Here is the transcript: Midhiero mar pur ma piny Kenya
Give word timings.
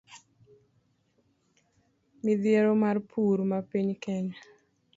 Midhiero 2.23 2.71
mar 2.83 2.97
pur 3.09 3.37
ma 3.49 3.59
piny 3.69 3.89
Kenya 4.03 4.39